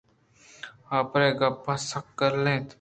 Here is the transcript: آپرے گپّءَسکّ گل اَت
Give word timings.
آپرے 0.99 1.29
گپّءَسکّ 1.39 2.05
گل 2.17 2.45
اَت 2.51 2.67